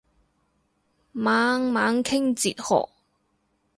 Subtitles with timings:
[1.11, 2.89] 猛猛傾哲學